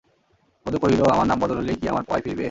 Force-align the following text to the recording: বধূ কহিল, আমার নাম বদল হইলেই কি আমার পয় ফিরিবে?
বধূ 0.65 0.77
কহিল, 0.81 1.01
আমার 1.15 1.27
নাম 1.27 1.37
বদল 1.39 1.57
হইলেই 1.59 1.77
কি 1.81 1.85
আমার 1.89 2.03
পয় 2.09 2.21
ফিরিবে? 2.23 2.39